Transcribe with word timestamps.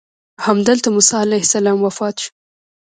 همدلته 0.45 0.87
موسی 0.95 1.15
علیه 1.23 1.43
السلام 1.45 1.77
وفات 1.85 2.15
شو. 2.21 2.29